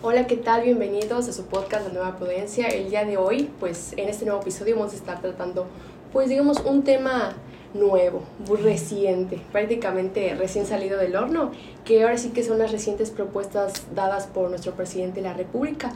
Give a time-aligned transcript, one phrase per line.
[0.00, 0.62] Hola, ¿qué tal?
[0.62, 2.68] Bienvenidos a su podcast La Nueva Prudencia.
[2.68, 5.66] El día de hoy, pues en este nuevo episodio vamos a estar tratando,
[6.12, 7.32] pues digamos, un tema
[7.74, 11.50] nuevo, muy reciente, prácticamente recién salido del horno,
[11.84, 15.90] que ahora sí que son las recientes propuestas dadas por nuestro presidente de la República,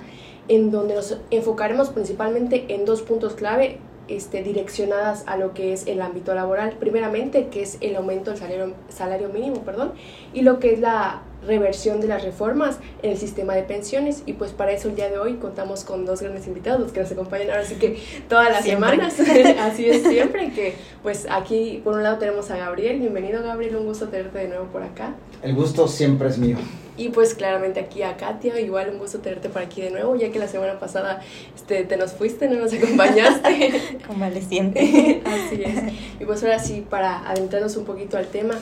[0.48, 3.78] en donde nos enfocaremos principalmente en dos puntos clave
[4.08, 8.40] este, direccionadas a lo que es el ámbito laboral, primeramente, que es el aumento del
[8.40, 9.92] salario, salario mínimo, perdón,
[10.34, 14.34] y lo que es la reversión de las reformas en el sistema de pensiones y
[14.34, 17.50] pues para eso el día de hoy contamos con dos grandes invitados que nos acompañan
[17.50, 19.14] ahora sí que todas las semanas,
[19.60, 23.86] así es siempre, que pues aquí por un lado tenemos a Gabriel, bienvenido Gabriel, un
[23.86, 25.14] gusto tenerte de nuevo por acá.
[25.42, 26.58] El gusto siempre es mío.
[26.96, 30.30] Y pues claramente aquí a Katia, igual un gusto tenerte por aquí de nuevo, ya
[30.30, 31.20] que la semana pasada
[31.54, 33.98] este, te nos fuiste, no nos acompañaste.
[34.06, 35.22] Convaleciente.
[35.24, 35.94] Así es.
[36.20, 38.56] Y pues ahora sí, para adentrarnos un poquito al tema,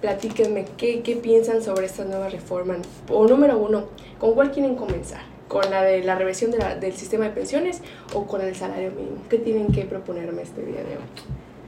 [0.00, 2.74] platíquenme qué, qué piensan sobre esta nueva reforma.
[3.10, 3.84] O número uno,
[4.18, 5.20] ¿con cuál quieren comenzar?
[5.48, 7.80] ¿Con la de la revisión de la, del sistema de pensiones
[8.14, 9.18] o con el salario mínimo?
[9.28, 11.04] ¿Qué tienen que proponerme este día de hoy?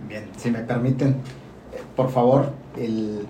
[0.08, 1.16] Bien, si me permiten,
[1.94, 3.26] por favor, el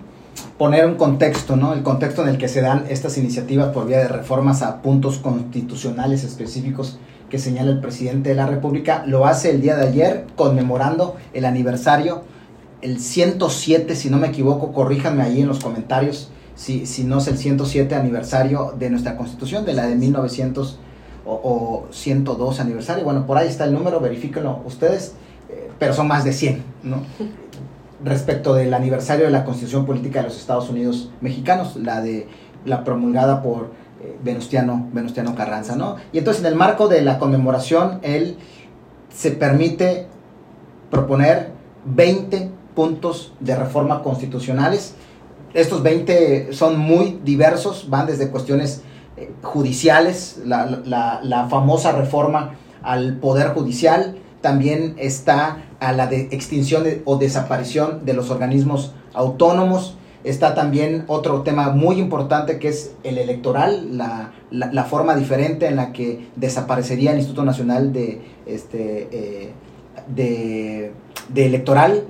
[0.57, 1.73] poner un contexto, ¿no?
[1.73, 5.19] El contexto en el que se dan estas iniciativas por vía de reformas a puntos
[5.19, 6.99] constitucionales específicos
[7.31, 11.45] que señala el presidente de la República, lo hace el día de ayer conmemorando el
[11.45, 12.23] aniversario,
[12.81, 17.29] el 107, si no me equivoco, corríjanme ahí en los comentarios, si, si no es
[17.29, 20.79] el 107 aniversario de nuestra constitución, de la de 1900
[21.25, 25.15] o, o 102 aniversario, bueno, por ahí está el número, verifíquenlo ustedes,
[25.49, 27.03] eh, pero son más de 100, ¿no?
[28.05, 32.29] respecto del aniversario de la Constitución Política de los Estados Unidos Mexicanos, la de
[32.65, 35.97] la promulgada por eh, Venustiano, Venustiano Carranza, ¿no?
[36.13, 38.37] Y entonces en el marco de la conmemoración, él
[39.13, 40.07] se permite
[40.91, 41.51] proponer
[41.85, 44.95] 20 puntos de reforma constitucionales.
[45.53, 48.83] Estos 20 son muy diversos, van desde cuestiones
[49.17, 52.55] eh, judiciales, la, la, famosa reforma
[52.85, 59.97] al Poder Judicial, también está a la de extinción o desaparición de los organismos autónomos.
[60.23, 65.75] Está también otro tema muy importante que es el electoral, la, la, forma diferente en
[65.75, 69.53] la que desaparecería el Instituto Nacional de, este, eh,
[70.15, 70.93] de
[71.35, 72.05] Electoral.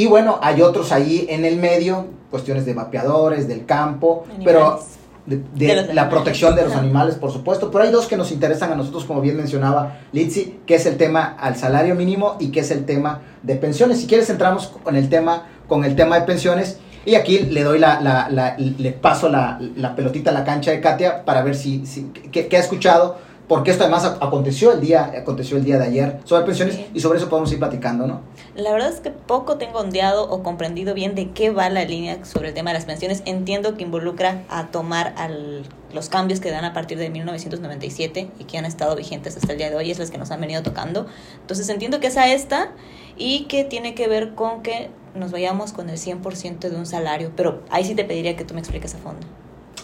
[0.00, 4.44] Y bueno, hay otros ahí en el medio, cuestiones de vapeadores, del campo, Animales.
[4.46, 4.80] pero
[5.26, 8.16] de, de De los la protección de los animales, por supuesto, pero hay dos que
[8.16, 12.36] nos interesan a nosotros, como bien mencionaba Litsi, que es el tema al salario mínimo
[12.40, 14.00] y que es el tema de pensiones.
[14.00, 17.78] Si quieres entramos con el tema, con el tema de pensiones y aquí le doy
[17.78, 21.54] la, la- la- le paso la, la pelotita a la cancha de Katia para ver
[21.56, 23.18] si, si qué ha escuchado,
[23.50, 26.86] porque esto además ac- aconteció el día, aconteció el día de ayer sobre pensiones Sí.
[26.94, 28.20] y sobre eso podemos ir platicando, ¿no?
[28.54, 32.24] La verdad es que poco tengo ondeado o comprendido bien de qué va la línea
[32.24, 33.22] sobre el tema de las pensiones.
[33.26, 38.44] Entiendo que involucra a tomar al, los cambios que dan a partir de 1997 y
[38.44, 40.62] que han estado vigentes hasta el día de hoy, es las que nos han venido
[40.62, 41.06] tocando.
[41.40, 42.70] Entonces entiendo que es a esta
[43.16, 47.32] y que tiene que ver con que nos vayamos con el 100% de un salario.
[47.36, 49.26] Pero ahí sí te pediría que tú me expliques a fondo.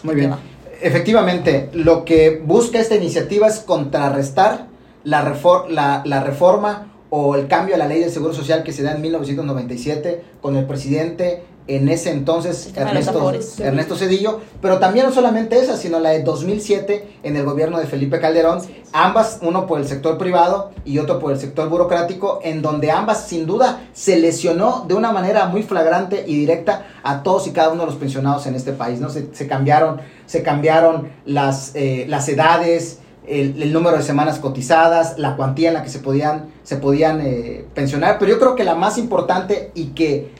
[0.03, 0.31] Muy ¿Qué bien.
[0.31, 0.39] va?
[0.81, 4.67] Efectivamente, lo que busca esta iniciativa es contrarrestar
[5.03, 8.83] la, refor- la, reforma o el cambio a la ley del Seguro Social que se
[8.83, 13.33] da en 1997 con el presidente en ese entonces Ernesto.
[13.59, 17.85] Ernesto Cedillo, pero también no solamente esa, sino la de 2007 en el gobierno de
[17.85, 18.61] Felipe Calderón,
[18.93, 23.27] ambas, uno por el sector privado y otro por el sector burocrático, en donde ambas
[23.27, 27.69] sin duda se lesionó de una manera muy flagrante y directa a todos y cada
[27.69, 29.09] uno de los pensionados en este país, ¿no?
[29.09, 35.35] Se, se cambiaron, se cambiaron las, eh, las edades, el, número de semanas cotizadas, la
[35.35, 38.75] cuantía en la que se podían, se podían eh, pensionar, pero yo creo que la
[38.75, 40.31] más importante y que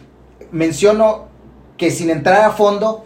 [0.52, 1.26] menciono
[1.78, 3.04] que sin entrar a fondo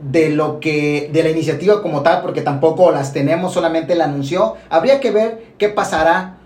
[0.00, 4.56] de lo que de la iniciativa como tal porque tampoco las tenemos solamente la anunció
[4.68, 6.36] habría que ver qué pasará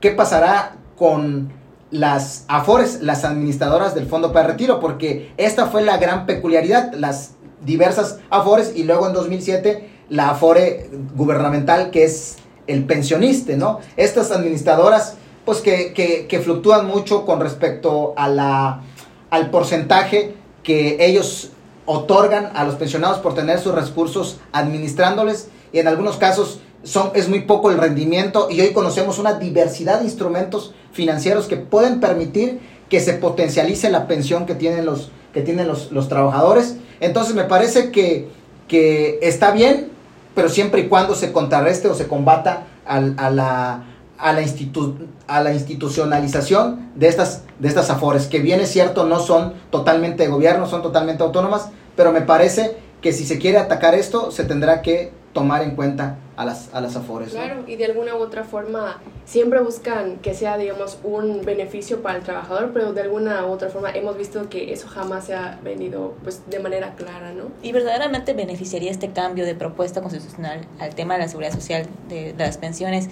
[0.00, 1.52] qué pasará con
[1.92, 7.34] las afores las administradoras del fondo para retiro porque esta fue la gran peculiaridad las
[7.64, 12.36] diversas afores y luego en 2007 la afore gubernamental que es
[12.66, 18.82] el pensionista no estas administradoras pues que, que, que fluctúan mucho con respecto a la
[19.30, 21.50] al porcentaje que ellos
[21.86, 27.28] otorgan a los pensionados por tener sus recursos administrándoles y en algunos casos son, es
[27.28, 32.60] muy poco el rendimiento y hoy conocemos una diversidad de instrumentos financieros que pueden permitir
[32.88, 36.76] que se potencialice la pensión que tienen los, que tienen los, los trabajadores.
[37.00, 38.28] Entonces me parece que,
[38.68, 39.90] que está bien,
[40.34, 43.84] pero siempre y cuando se contrarreste o se combata al- a, la,
[44.18, 44.96] a, la institu-
[45.26, 50.24] a la institucionalización de estas, de estas afores, que bien es cierto, no son totalmente
[50.24, 54.44] de gobierno, son totalmente autónomas, pero me parece que si se quiere atacar esto, se
[54.44, 57.32] tendrá que tomar en cuenta a las, a las afores.
[57.32, 57.40] ¿no?
[57.40, 62.18] Claro, y de alguna u otra forma siempre buscan que sea, digamos, un beneficio para
[62.18, 65.58] el trabajador, pero de alguna u otra forma hemos visto que eso jamás se ha
[65.62, 67.44] venido pues de manera clara, ¿no?
[67.62, 72.32] ¿Y verdaderamente beneficiaría este cambio de propuesta constitucional al tema de la seguridad social, de,
[72.32, 73.08] de las pensiones?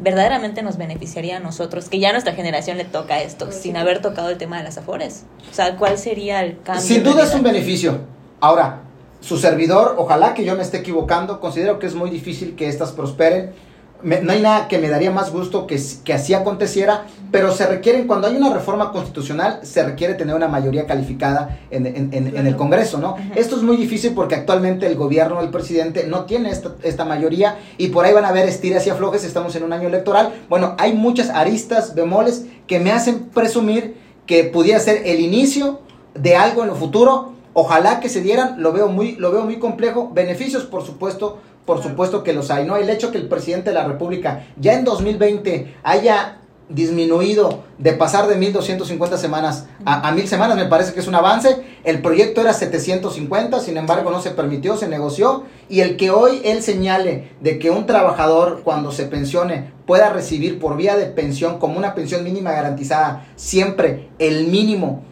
[0.00, 3.62] ¿Verdaderamente nos beneficiaría a nosotros, que ya a nuestra generación le toca esto, Pues sí.
[3.64, 5.24] sin haber tocado el tema de las afores?
[5.50, 6.84] O sea, ¿cuál sería el cambio?
[6.84, 7.98] Sin duda es un beneficio.
[8.40, 8.82] Ahora,
[9.20, 12.92] su servidor, ojalá que yo me esté equivocando, considero que es muy difícil que estas
[12.92, 13.50] prosperen.
[14.00, 17.66] Me- no hay nada que me daría más gusto que, que así aconteciera, pero se
[17.66, 22.36] requieren, cuando hay una reforma constitucional, se requiere tener una mayoría calificada en, en- en-
[22.36, 22.54] en el.
[22.54, 23.16] Congreso, ¿no?
[23.34, 27.56] Esto es muy difícil porque actualmente el gobierno, el presidente, no tiene esta, esta mayoría
[27.76, 30.32] y por ahí van a haber estiras y aflojes, estamos en un año electoral.
[30.48, 35.80] Bueno, hay muchas aristas, bemoles, que me hacen presumir que pudiera ser el inicio
[36.14, 37.32] de algo en el futuro.
[37.54, 40.10] Ojalá que se dieran, lo veo muy, lo veo muy complejo.
[40.12, 42.66] Beneficios, por supuesto, por supuesto que los hay.
[42.66, 42.76] ¿no?
[42.76, 48.26] El hecho que el presidente de la República ya en 2020 haya disminuido de pasar
[48.26, 51.62] de 1250 semanas a, a 1000 semanas me parece que es un avance.
[51.84, 56.42] El proyecto era 750, sin embargo no se permitió, se negoció y el que hoy
[56.44, 61.58] él señale de que un trabajador cuando se pensione pueda recibir por vía de pensión
[61.58, 65.02] como una pensión mínima garantizada siempre el mínimo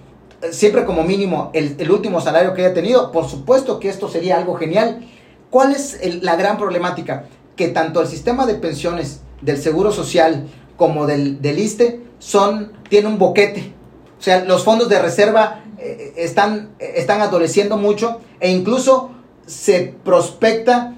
[0.51, 4.37] siempre como mínimo el, el último salario que haya tenido, por supuesto que esto sería
[4.37, 5.07] algo genial.
[5.51, 7.25] ¿Cuál es la gran problemática?
[7.57, 10.47] Que tanto el sistema de pensiones del Seguro Social
[10.77, 13.73] como del, del ISTE son, tiene un boquete.
[14.19, 19.11] O sea, los fondos de reserva eh, están, están adoleciendo mucho e incluso
[19.47, 20.95] se prospecta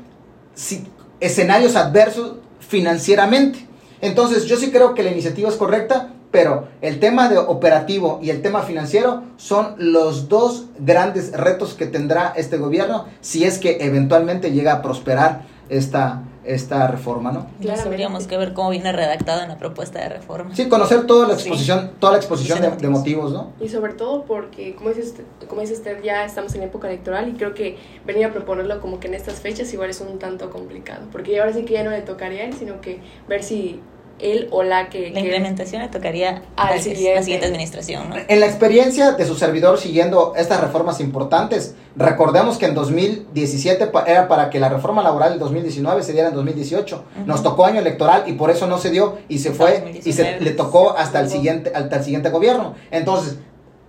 [0.55, 0.87] si-
[1.21, 3.67] escenarios adversos financieramente.
[4.01, 8.31] Entonces, yo sí creo que la iniciativa es correcta, pero el tema de operativo y
[8.31, 13.79] el tema financiero son los dos grandes retos que tendrá este gobierno si es que
[13.81, 17.47] eventualmente llega a prosperar esta, esta reforma, ¿no?
[17.61, 17.83] Claramente.
[17.83, 20.55] tendríamos que ver cómo viene redactado en la propuesta de reforma.
[20.55, 21.43] Sí, conocer toda la Sí.
[21.49, 23.53] exposición, toda la exposición de, de motivos, ¿no?
[23.61, 27.29] Y sobre todo porque, como dice, usted, como dice usted, ya estamos en época electoral
[27.29, 27.77] y creo que
[28.07, 31.03] venir a proponerlo como que en estas fechas igual es un tanto complicado.
[31.13, 33.81] Porque ahora sí que ya no le tocaría a él, sino que ver si
[34.21, 35.09] él o la que...
[35.11, 37.47] La que- implementación le tocaría a la siguiente.
[37.47, 38.17] administración, ¿no?
[38.27, 44.05] En la experiencia de su servidor siguiendo estas reformas importantes, recordemos que en 2017 pa-
[44.05, 46.97] era para que la reforma laboral del 2019 se diera en 2018.
[46.97, 47.27] Ujú.
[47.27, 49.71] Nos tocó año electoral y por eso no se dio y se fue
[50.05, 50.41] y se 2019.
[50.41, 52.75] le tocó hasta el siguiente hasta el siguiente gobierno.
[52.91, 53.39] Entonces,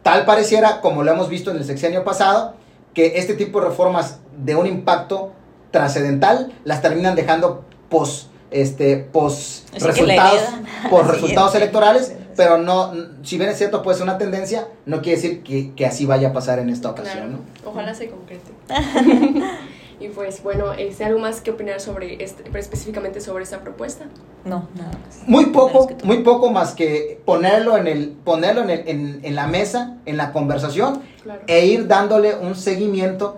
[0.03, 2.55] tal pareciera como lo hemos visto en el sexenio pasado
[2.93, 5.31] que este tipo de reformas de un impacto
[5.71, 10.41] trascendental las terminan dejando pos este pos resultados
[10.89, 12.93] por resultados electorales pero no,
[13.23, 16.29] si bien es cierto, puede ser una tendencia, no quiere decir que, que así vaya
[16.29, 17.31] a pasar en esta ocasión, Claro,
[17.65, 17.69] ¿no?
[17.69, 18.49] ojalá se concrete.
[19.99, 24.05] y pues bueno, este, ¿algo más que opinar sobre este, pero específicamente sobre esta propuesta?
[24.45, 25.27] No, nada más.
[25.27, 29.47] Muy poco, muy poco más que ponerlo en el, ponerlo en, el- en, en la
[29.47, 31.41] mesa, en la conversación, Claro.
[31.47, 33.37] e ir dándole un seguimiento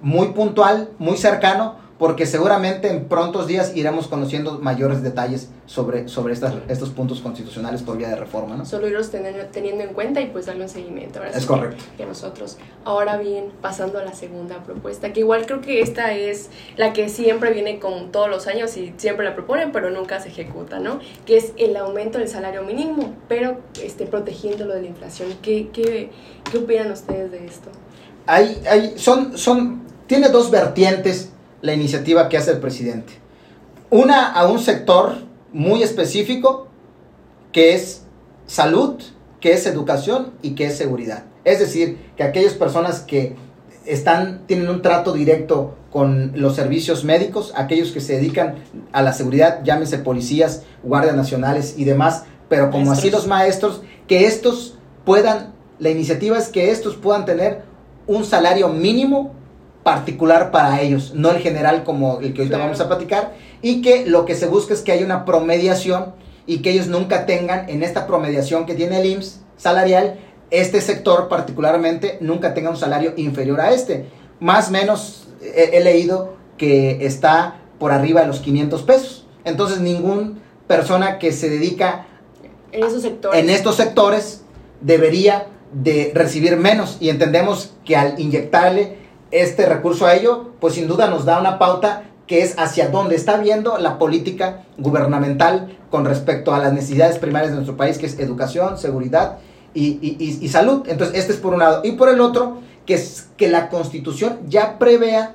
[0.00, 6.32] muy puntual, muy cercano, porque seguramente en prontos días iremos conociendo mayores detalles sobre, sobre
[6.32, 8.64] estas, estos puntos constitucionales por vía de reforma, ¿no?
[8.64, 11.18] Solo irlos teniendo, teniendo en cuenta y pues darle un seguimiento.
[11.18, 11.84] Ahora Es sí correcto.
[11.92, 12.56] Que, que nosotros.
[12.84, 17.08] Ahora bien, pasando a la segunda propuesta, que igual creo que esta es la que
[17.08, 21.00] siempre viene con todos los años y siempre la proponen, pero nunca se ejecuta, ¿no?
[21.26, 25.28] Que es el aumento del salario mínimo, pero este, protegiéndolo de la inflación.
[25.42, 26.10] ¿Qué, qué,
[26.50, 27.70] qué opinan ustedes de esto?
[28.28, 33.14] hay, hay, son, son, tiene dos vertientes la iniciativa que hace el presidente.
[33.90, 35.16] Una a un sector
[35.52, 36.68] muy específico,
[37.52, 38.02] que es
[38.46, 38.96] salud,
[39.40, 41.24] que es educación y que es seguridad.
[41.44, 43.36] Es decir, que aquellas personas que
[43.86, 48.56] están, tienen un trato directo con los servicios médicos, aquellos que se dedican
[48.92, 54.26] a la seguridad, llámese policías, guardias nacionales y demás, pero como así los maestros, que
[54.26, 57.62] estos puedan, la iniciativa es que estos puedan tener
[58.06, 59.32] un salario mínimo
[59.88, 62.64] particular para ellos, no el general como el que ahorita Claro.
[62.64, 66.12] vamos a platicar, y que lo que se busca es que haya una promediación
[66.46, 70.18] y que ellos nunca tengan en esta promediación que tiene el IMSS salarial,
[70.50, 74.04] este sector particularmente nunca tenga un salario inferior a este.
[74.40, 79.26] Más o menos he, he leído que está por arriba de los 500 pesos.
[79.44, 82.06] Entonces ningún persona que se dedica
[82.72, 83.40] En esos sectores.
[83.42, 84.42] en estos sectores
[84.82, 90.88] debería de recibir menos y entendemos que al inyectarle este recurso a ello, pues sin
[90.88, 96.04] duda nos da una pauta que es hacia dónde está viendo la política gubernamental con
[96.04, 99.38] respecto a las necesidades primarias de nuestro país, que es educación, seguridad
[99.74, 100.84] y, salud.
[100.88, 101.80] Entonces, este es por un lado.
[101.84, 105.34] Y por el otro, que es que la constitución ya prevea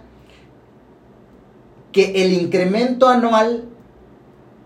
[1.91, 3.65] que el incremento anual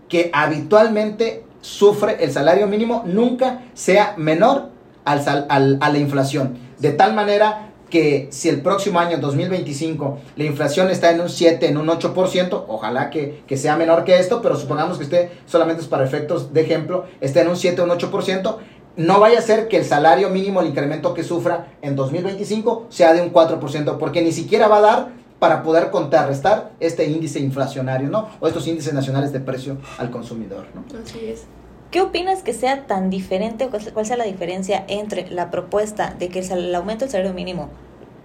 [0.08, 4.70] que habitualmente sufre el salario mínimo nunca sea menor
[5.04, 6.58] al, al- a la inflación.
[6.78, 11.66] De tal manera que si el próximo año, 2025, la inflación está en un 7,
[11.66, 15.82] en un 8%, ojalá que, que sea menor que esto, pero supongamos que esté, solamente
[15.82, 18.56] es para efectos de ejemplo, esté en un 7 o un 8%,
[18.96, 23.12] no vaya a ser que el salario mínimo, el incremento que sufra en 2025, sea
[23.12, 28.08] de un 4%, porque ni siquiera va a dar para poder contrarrestar este índice inflacionario,
[28.08, 28.28] ¿no?
[28.40, 30.84] O estos índices nacionales de precio al consumidor, ¿no?
[31.00, 31.44] Así es.
[31.90, 36.28] ¿Qué opinas que sea tan diferente, o cuál sea la diferencia entre la propuesta de
[36.28, 37.70] que el, aumento del salario mínimo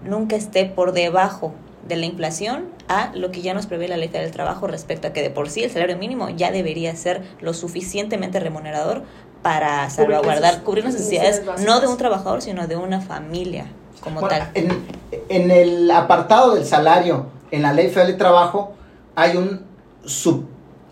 [0.03, 1.53] nunca esté por debajo
[1.88, 5.08] de la inflación a lo que ya nos prevé la ley federal del trabajo respecto
[5.08, 9.03] a que de por sí el salario mínimo ya debería ser lo suficientemente remunerador
[9.41, 13.67] para salvaguardar, cubrir necesidades necesidades no de un trabajador, sino de una familia
[14.01, 14.50] como Bueno, tal?
[14.55, 14.86] En,
[15.29, 18.74] en el apartado del salario, en la Ley Federal de Trabajo,
[19.15, 19.65] hay un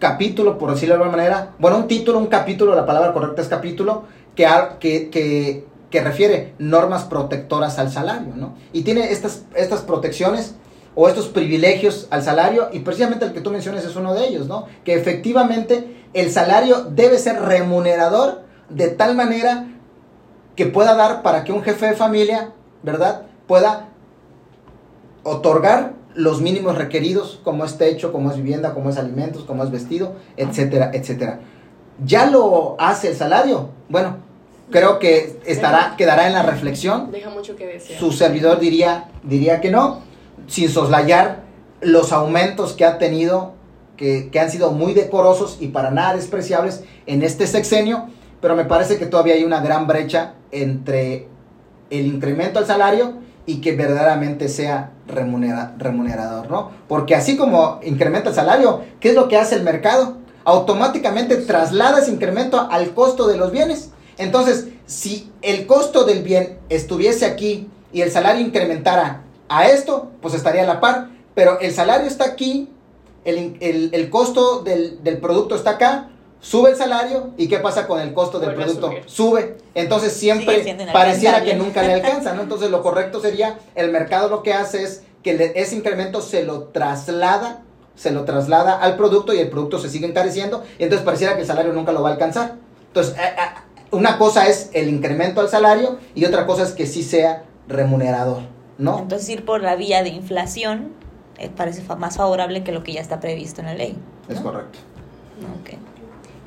[0.01, 3.47] subcapítulo, por decirlo de alguna manera, bueno, un título, un capítulo, la palabra correcta es
[3.47, 4.03] capítulo,
[4.35, 4.47] que,
[4.79, 8.55] que, que, que refiere normas protectoras al salario, ¿no?
[8.73, 10.55] Y tiene estas, estas protecciones
[10.95, 14.47] o estos privilegios al salario, y precisamente el que tú mencionas es uno de ellos,
[14.47, 14.65] ¿no?
[14.83, 19.67] Que efectivamente el salario debe ser remunerador de tal manera
[20.55, 23.23] que pueda dar para que un jefe de familia, ¿verdad?
[23.47, 23.89] Pueda
[25.23, 29.71] otorgar los mínimos requeridos, como es techo, como es vivienda, como es alimentos, como es
[29.71, 31.39] vestido, etcétera, etcétera.
[32.03, 33.69] ¿Ya lo hace el salario?
[33.89, 34.17] Bueno,
[34.71, 37.11] creo que estará, quedará en la reflexión.
[37.11, 37.99] Deja mucho que desear.
[37.99, 40.01] Su servidor diría, diría que no,
[40.47, 41.43] sin soslayar
[41.81, 43.53] los aumentos que ha tenido,
[43.97, 48.07] que, que han sido muy decorosos y para nada despreciables en este sexenio,
[48.39, 51.27] pero me parece que todavía hay una gran brecha entre
[51.89, 56.71] el incremento al salario y que verdaderamente sea remunera- remunerador, ¿no?
[56.87, 60.17] Porque así como incrementa el salario, ¿qué es lo que hace el mercado?
[60.45, 63.91] Automáticamente traslada ese incremento al costo de los bienes.
[64.17, 70.33] Entonces, si el costo del bien estuviese aquí y el salario incrementara a esto, pues
[70.33, 71.09] estaría a la par.
[71.35, 72.69] Pero el salario está aquí,
[73.25, 76.09] el, el- el costo del, del producto está acá,
[76.41, 78.91] sube el salario y ¿qué pasa con el costo del producto?
[79.05, 79.57] Sube.
[79.75, 80.55] Entonces siempre
[80.91, 82.41] pareciera que nunca le alcanza, ¿no?
[82.41, 86.43] Entonces lo correcto sería, el mercado lo que hace es que le- ese incremento se
[86.43, 87.61] lo traslada,
[87.95, 91.41] se lo traslada al producto y el producto se sigue encareciendo y entonces pareciera que
[91.41, 92.55] el salario nunca lo va a alcanzar.
[92.87, 93.59] Entonces, eh, eh,
[93.91, 98.39] una cosa es el incremento al salario y otra cosa es que sí sea remunerador,
[98.79, 98.97] ¿no?
[98.99, 100.93] Entonces ir por la vía de inflación
[101.37, 103.95] eh, parece más favorable que lo que ya está previsto en la ley.
[104.27, 104.79] Es correcto.
[105.61, 105.77] Ok.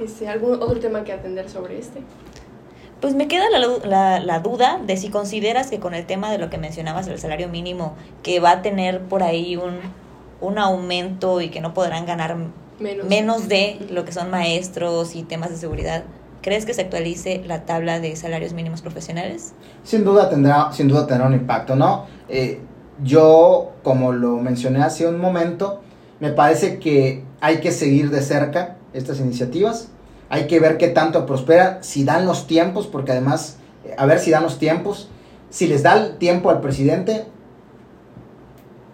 [0.01, 2.01] Este, ¿Algún otro tema que atender sobre este?
[3.01, 6.39] Pues me queda la, la- la duda de si consideras que con el tema de
[6.39, 9.75] lo que mencionabas del salario mínimo, que va a tener por ahí un,
[10.41, 12.37] un aumento y que no podrán ganar
[12.81, 13.07] Menos.
[13.07, 16.05] menos de lo que son maestros y temas de seguridad,
[16.43, 19.53] ¿crees que se actualice la tabla de salarios mínimos profesionales?
[19.85, 22.07] Sin duda tendrá, sin duda tendrá un impacto, ¿no?
[22.29, 22.59] Eh,
[23.03, 25.83] yo, como lo mencioné hace un momento,
[26.21, 29.89] me parece que hay que seguir de cerca estas iniciativas.
[30.31, 34.19] Hay que ver qué tanto prosperan, si dan los tiempos, porque además, eh, a ver
[34.19, 35.09] si dan los tiempos.
[35.51, 37.27] Si les da el tiempo al presidente,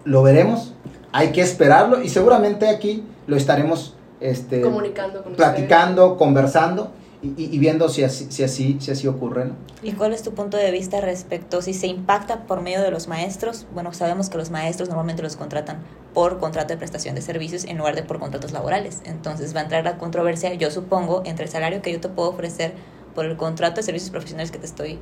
[0.04, 0.74] lo veremos.
[1.12, 6.90] Hay que esperarlo y seguramente aquí lo estaremos este, Comunicando con platicando, conversando
[7.22, 9.54] y, y- viendo si así, si así, si así ocurre, ¿no?
[9.82, 13.08] ¿Y cuál es tu punto de vista respecto si se impacta por medio de los
[13.08, 13.66] maestros?
[13.74, 15.78] Bueno, sabemos que los maestros normalmente los contratan
[16.14, 19.00] por contrato de prestación de servicios en lugar de por contratos laborales.
[19.04, 22.30] Entonces va a entrar la controversia, yo supongo, entre el salario que yo te puedo
[22.30, 22.72] ofrecer
[23.14, 24.98] por el contrato de servicios profesionales que te estoy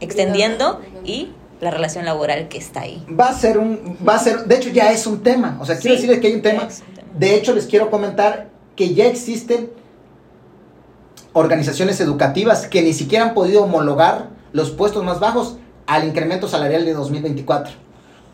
[0.00, 3.06] extendiendo y la relación laboral que está ahí.
[3.18, 5.76] va a ser un va a ser de hecho ya es un tema o sea
[5.78, 7.08] quiero Sí, decirles que hay un tema es un tema.
[7.16, 9.70] de hecho les quiero comentar que ya existen
[11.32, 16.84] organizaciones educativas que ni siquiera han podido homologar los puestos más bajos al incremento salarial
[16.84, 17.82] de 2024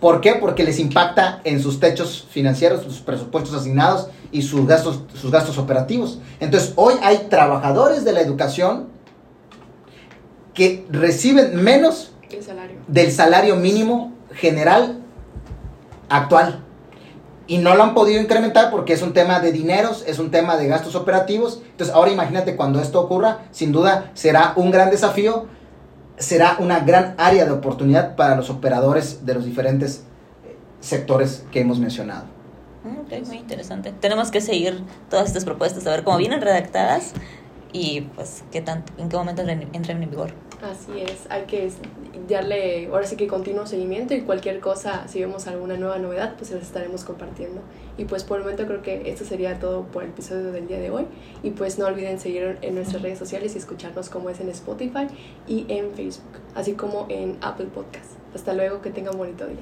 [0.00, 0.34] ¿Por qué?
[0.34, 5.58] Porque les impacta en sus techos financieros, sus presupuestos asignados y sus gastos, sus gastos
[5.58, 6.20] operativos.
[6.38, 8.88] Entonces, hoy hay trabajadores de la educación
[10.54, 12.78] que reciben menos El salario.
[12.86, 15.00] del salario mínimo general
[16.08, 16.64] actual.
[17.48, 20.56] Y no lo han podido incrementar porque es un tema de dineros, es un tema
[20.56, 21.62] de gastos operativos.
[21.70, 25.46] Entonces, ahora imagínate cuando esto ocurra, sin duda será un gran desafío,
[26.18, 30.04] será una gran área de oportunidad para los operadores de los diferentes
[30.44, 32.24] eh, sectores que hemos mencionado.
[32.84, 33.92] Mm, muy interesante.
[33.98, 37.12] Tenemos que seguir todas estas propuestas, a ver cómo vienen redactadas
[37.72, 40.32] y pues qué tanto, en qué momento entran en vigor.
[40.62, 41.70] Así es, hay que
[42.28, 46.50] darle ahora sí que continuo seguimiento y cualquier cosa, si vemos alguna nueva novedad, pues
[46.50, 47.60] las estaremos compartiendo.
[47.96, 50.80] Y pues por el momento creo que esto sería todo por el episodio del día
[50.80, 51.06] de hoy.
[51.44, 55.06] Y pues no olviden seguir en nuestras redes sociales y escucharnos como es en Spotify
[55.46, 58.12] y en Facebook, así como en Apple Podcast.
[58.34, 59.58] Hasta luego, que tengan bonito día.